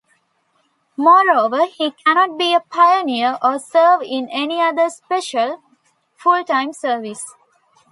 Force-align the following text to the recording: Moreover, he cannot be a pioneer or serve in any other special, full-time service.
Moreover, 0.97 1.65
he 1.67 1.91
cannot 1.91 2.35
be 2.35 2.55
a 2.55 2.59
pioneer 2.59 3.37
or 3.39 3.59
serve 3.59 4.01
in 4.01 4.29
any 4.31 4.59
other 4.59 4.89
special, 4.89 5.61
full-time 6.17 6.73
service. 6.73 7.23